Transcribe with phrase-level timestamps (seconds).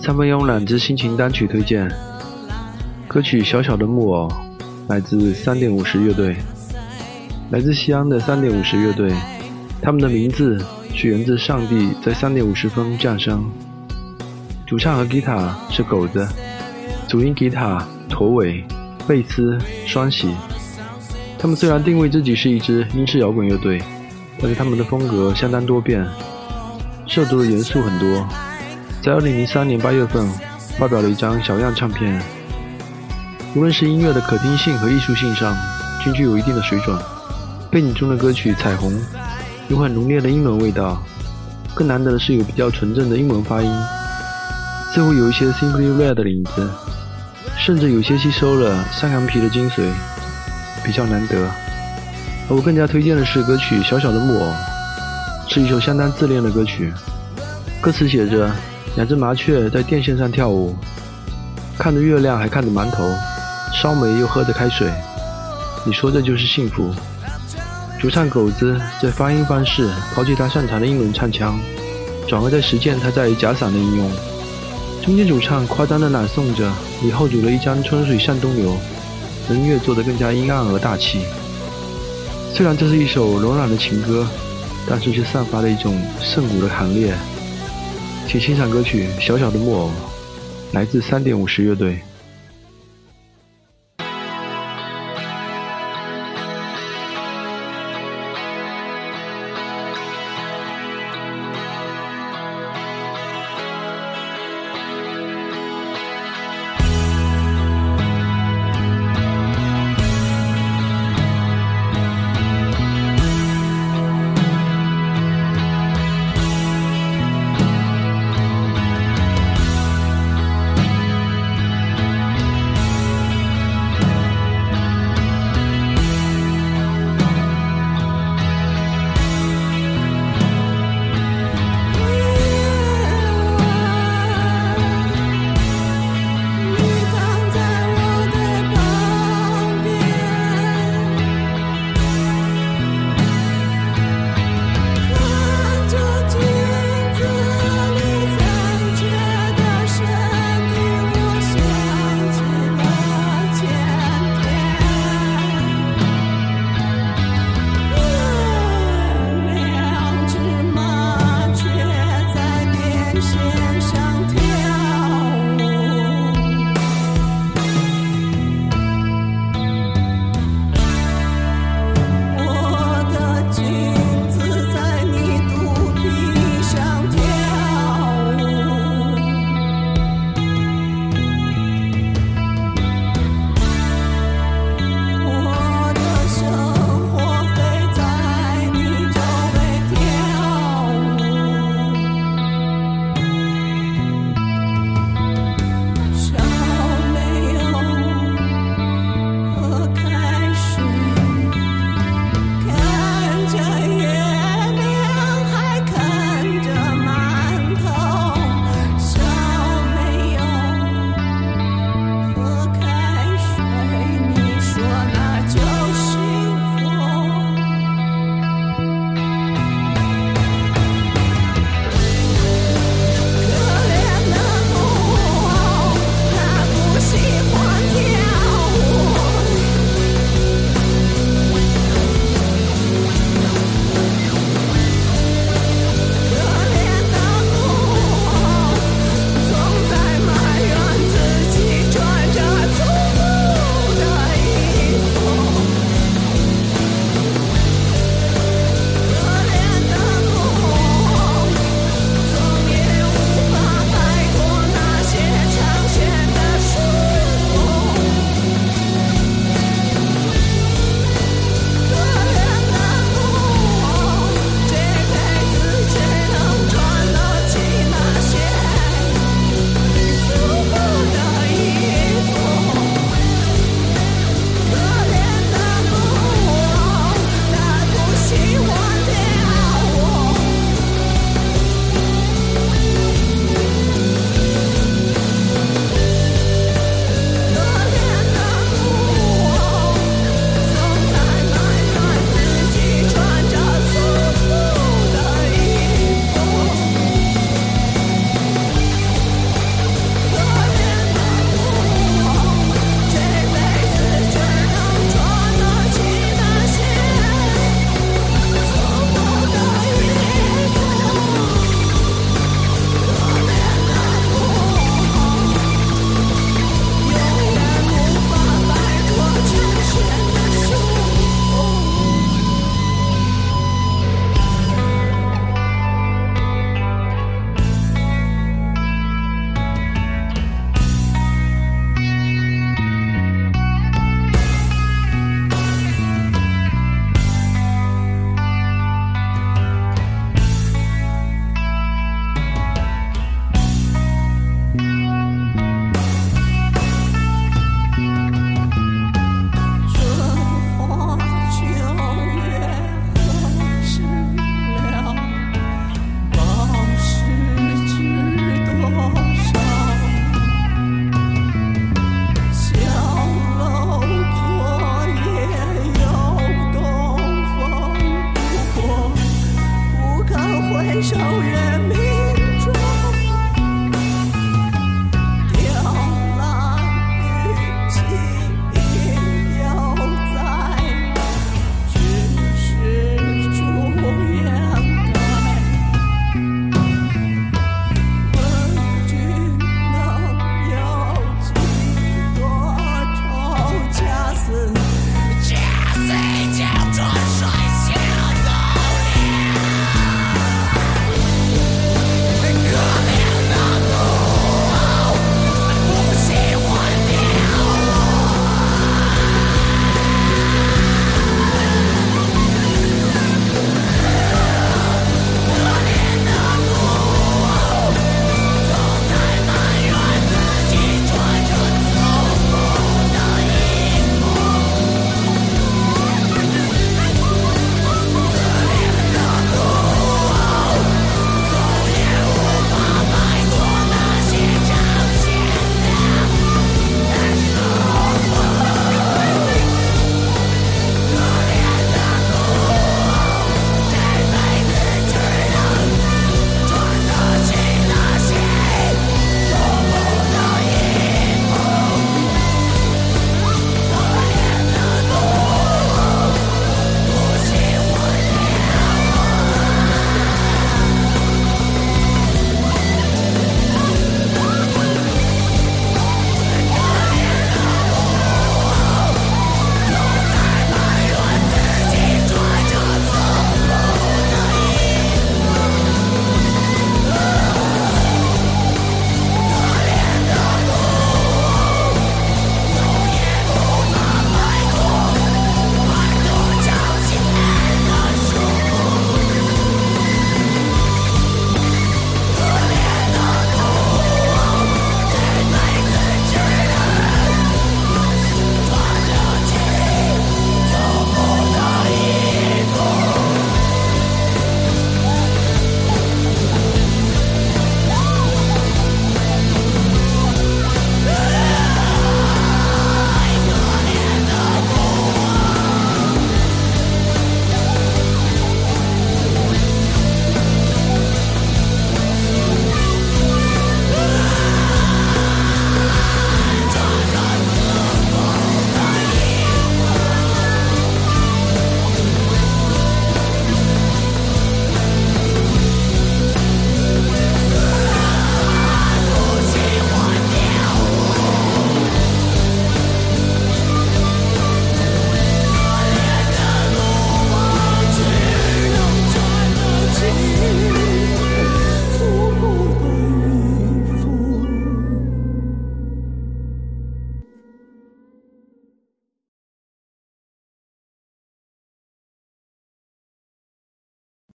[0.00, 1.90] 三分慵懒之心情单曲推荐，
[3.06, 4.28] 歌曲《小小的木偶》
[4.88, 6.36] 来自三点五十乐队，
[7.50, 9.12] 来自西安的三点五十乐队，
[9.82, 13.44] 他们的名字是源自上帝在三点五十分降生。
[14.66, 16.26] 主唱和吉他是狗子，
[17.06, 18.64] 主音吉他驼尾，
[19.06, 20.34] 贝斯双喜。
[21.38, 23.82] 他们虽然定位自己是一支英式摇滚乐队，
[24.40, 26.06] 但是他们的风格相当多变，
[27.06, 28.26] 涉足的元素很多。
[29.00, 30.28] 在二零零三年八月份，
[30.76, 32.20] 发表了一张小样唱片。
[33.54, 35.56] 无论是音乐的可听性和艺术性上，
[36.02, 36.98] 均具有一定的水准。
[37.70, 38.92] 背景中的歌曲《彩虹》
[39.68, 41.02] 有很浓烈的英伦味道，
[41.74, 43.70] 更难得的是有比较纯正的英文发音，
[44.92, 46.68] 似乎有一些 Simply Red 的影子，
[47.56, 49.90] 甚至有些吸收了山羊皮的精髓，
[50.84, 51.48] 比较难得。
[52.50, 54.46] 而我更加推荐的是歌曲《小小的木偶》，
[55.52, 56.92] 是一首相当自恋的歌曲，
[57.80, 58.50] 歌词写着。
[58.98, 60.74] 两只麻雀在电线上跳舞，
[61.78, 63.08] 看着月亮还看着馒头，
[63.72, 64.90] 烧煤又喝着开水。
[65.86, 66.92] 你说这就是幸福？
[68.00, 71.56] 主唱狗子在发音方式抛弃他擅长的英伦唱腔，
[72.26, 74.10] 转而在实践他在假嗓的应用。
[75.00, 76.68] 中间主唱夸张地朗诵着，
[77.00, 78.76] 以后煮了一江春水向东流，
[79.50, 81.20] 音乐做得更加阴暗而大气。
[82.52, 84.26] 虽然这是一首柔软的情歌，
[84.88, 87.12] 但是却散发了一种圣骨的寒冽。
[88.28, 89.88] 请欣赏歌曲《小小的木偶》，
[90.74, 91.98] 来自三点五十乐队。